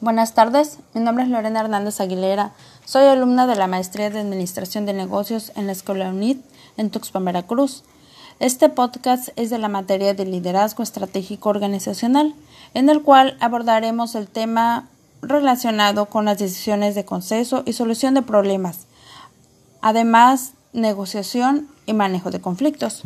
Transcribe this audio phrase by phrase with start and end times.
[0.00, 2.52] Buenas tardes, mi nombre es Lorena Hernández Aguilera,
[2.84, 6.44] soy alumna de la Maestría de Administración de Negocios en la Escuela UNIT
[6.76, 7.84] en Tuxpan, Veracruz.
[8.40, 12.34] Este podcast es de la materia de liderazgo estratégico organizacional,
[12.74, 14.88] en el cual abordaremos el tema
[15.22, 18.86] relacionado con las decisiones de consenso y solución de problemas,
[19.80, 23.04] además negociación y manejo de conflictos.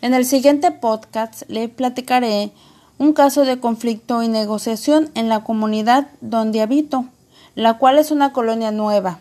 [0.00, 2.50] En el siguiente podcast le platicaré
[2.98, 7.06] un caso de conflicto y negociación en la comunidad donde habito,
[7.54, 9.20] la cual es una colonia nueva.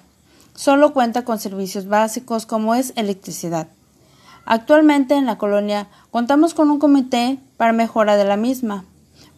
[0.56, 3.68] Solo cuenta con servicios básicos como es electricidad.
[4.46, 8.86] Actualmente en la colonia contamos con un comité para mejora de la misma,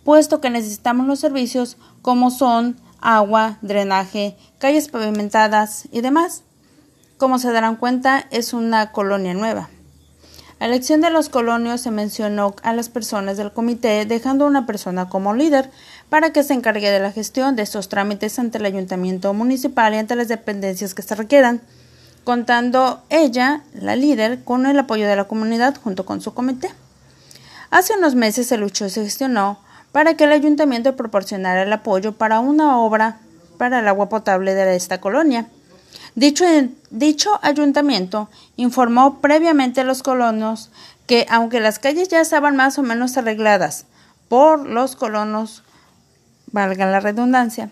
[0.04, 6.44] puesto que necesitamos los servicios como son agua, drenaje, calles pavimentadas y demás.
[7.18, 9.70] Como se darán cuenta, es una colonia nueva.
[10.60, 15.08] La elección de los colonios se mencionó a las personas del comité, dejando una persona
[15.08, 15.72] como líder
[16.10, 19.98] para que se encargue de la gestión de estos trámites ante el ayuntamiento municipal y
[19.98, 21.62] ante las dependencias que se requieran,
[22.26, 26.70] contando ella, la líder, con el apoyo de la comunidad junto con su comité.
[27.72, 29.60] Hace unos meses se luchó y se gestionó
[29.94, 33.20] para que el ayuntamiento proporcionara el apoyo para una obra
[33.58, 35.48] para el agua potable de esta colonia.
[36.16, 40.72] Dicho, ayuntamiento informó previamente a los colonos
[41.08, 43.86] que, aunque las calles ya estaban más o menos arregladas
[44.28, 45.64] por los colonos,
[46.52, 47.70] valga la redundancia,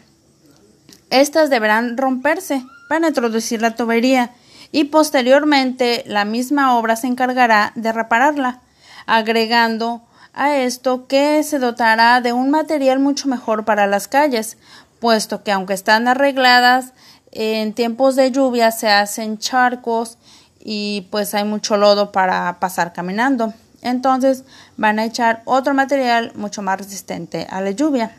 [1.10, 4.32] estas deberán romperse para introducir la tubería
[4.72, 8.62] y posteriormente la misma obra se encargará de repararla,
[9.06, 10.02] agregando
[10.34, 14.58] a esto que se dotará de un material mucho mejor para las calles,
[15.00, 16.94] puesto que aunque están arregladas,
[17.32, 20.18] en tiempos de lluvia se hacen charcos
[20.60, 23.54] y pues hay mucho lodo para pasar caminando.
[23.82, 24.44] Entonces
[24.76, 28.12] van a echar otro material mucho más resistente a la lluvia.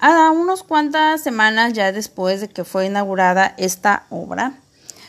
[0.00, 4.52] A unas cuantas semanas ya después de que fue inaugurada esta obra,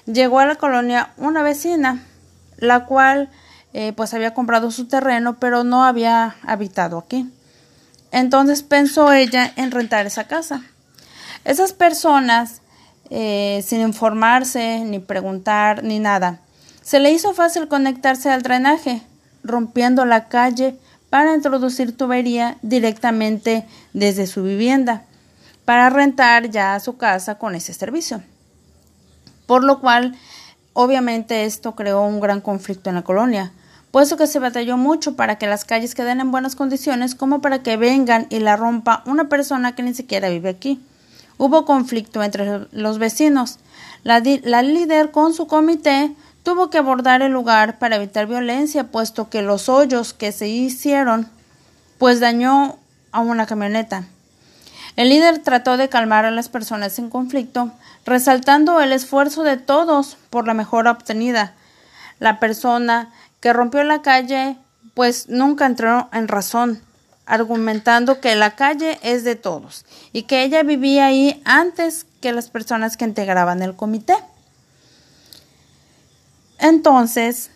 [0.06, 2.03] llegó a la colonia una vecina,
[2.58, 3.29] la cual
[3.74, 7.29] eh, pues había comprado su terreno pero no había habitado aquí.
[8.12, 10.63] Entonces pensó ella en rentar esa casa.
[11.45, 12.61] Esas personas,
[13.11, 16.39] eh, sin informarse, ni preguntar, ni nada,
[16.81, 19.03] se le hizo fácil conectarse al drenaje,
[19.44, 20.75] rompiendo la calle
[21.11, 25.03] para introducir tubería directamente desde su vivienda,
[25.66, 28.23] para rentar ya su casa con ese servicio.
[29.45, 30.17] Por lo cual,
[30.73, 33.51] obviamente esto creó un gran conflicto en la colonia,
[33.91, 37.61] puesto que se batalló mucho para que las calles queden en buenas condiciones como para
[37.61, 40.81] que vengan y la rompa una persona que ni siquiera vive aquí.
[41.38, 43.59] Hubo conflicto entre los vecinos.
[44.03, 49.41] La, líder con su comité tuvo que abordar el lugar para evitar violencia, puesto que
[49.41, 51.29] los hoyos que se hicieron
[51.97, 52.78] pues dañó
[53.12, 54.06] a una camioneta.
[54.96, 57.72] El líder trató de calmar a las personas en conflicto,
[58.06, 61.53] resaltando el esfuerzo de todos por la mejora obtenida.
[62.19, 64.57] La persona que rompió la calle
[64.94, 66.81] pues nunca entró en razón,
[67.25, 72.50] argumentando que la calle es de todos y que ella vivía ahí antes que las
[72.50, 74.16] personas que integraban el comité.
[76.59, 77.52] Entonces,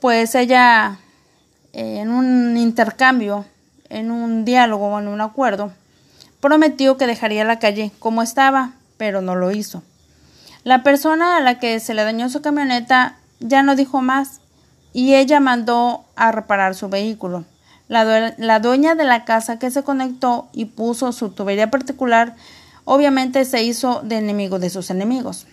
[0.00, 0.98] pues ella,
[1.72, 3.44] en un intercambio,
[3.88, 5.72] en un diálogo, en un acuerdo,
[6.40, 9.82] prometió que dejaría la calle como estaba, pero no lo hizo.
[10.64, 14.40] La persona a la que se le dañó su camioneta ya no dijo más
[14.92, 17.44] y ella mandó a reparar su vehículo.
[17.88, 22.34] La, dueña de la casa que se conectó y puso su tubería particular
[22.84, 25.46] obviamente se hizo de enemigo de sus enemigos.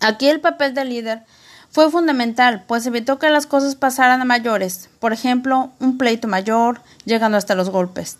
[0.00, 1.22] Aquí el papel del líder
[1.70, 6.80] fue fundamental, pues evitó que las cosas pasaran a mayores, por ejemplo, un pleito mayor,
[7.04, 8.18] llegando hasta los golpes.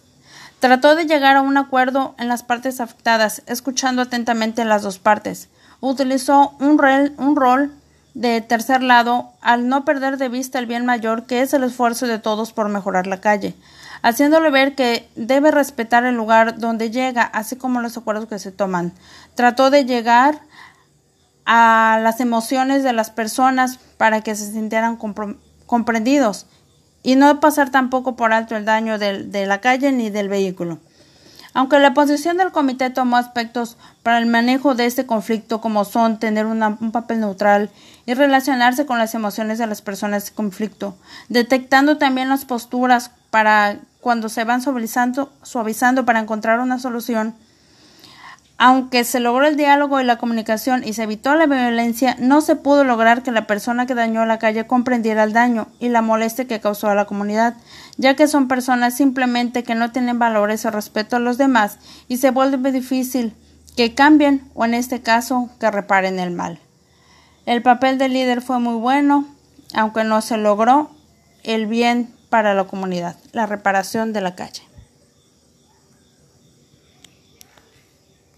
[0.60, 5.48] Trató de llegar a un acuerdo en las partes afectadas, escuchando atentamente las dos partes.
[5.80, 6.80] Utilizó un,
[7.18, 7.72] un rol
[8.14, 12.06] de tercer lado, al no perder de vista el bien mayor que es el esfuerzo
[12.06, 13.54] de todos por mejorar la calle,
[14.02, 18.52] haciéndole ver que debe respetar el lugar donde llega, así como los acuerdos que se
[18.52, 18.92] toman.
[19.34, 20.40] Trató de llegar
[21.44, 24.96] a las emociones de las personas para que se sintieran
[25.66, 26.46] comprendidos
[27.02, 30.78] y no pasar tampoco por alto el daño de la calle ni del vehículo.
[31.54, 36.18] Aunque la posición del comité tomó aspectos para el manejo de este conflicto como son
[36.18, 37.70] tener un papel neutral
[38.06, 40.96] y relacionarse con las emociones de las personas en conflicto,
[41.28, 47.34] detectando también las posturas para cuando se van suavizando, suavizando para encontrar una solución,
[48.56, 52.54] Aunque se logró el diálogo y la comunicación y se evitó la violencia, no se
[52.54, 56.46] pudo lograr que la persona que dañó la calle comprendiera el daño y la molestia
[56.46, 57.54] que causó a la comunidad,
[57.96, 62.18] ya que son personas simplemente que no tienen valores o respeto a los demás y
[62.18, 63.34] se vuelve difícil
[63.76, 66.60] que cambien o en este caso que reparen el mal.
[67.46, 69.26] El papel del líder fue muy bueno,
[69.74, 70.90] aunque no se logró
[71.42, 74.62] el bien para la comunidad, la reparación de la calle.